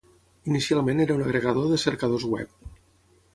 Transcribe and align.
Inicialment 0.51 1.03
era 1.05 1.17
un 1.17 1.21
agregador 1.25 1.69
de 1.73 1.79
cercadors 1.85 2.27
web. 2.33 2.57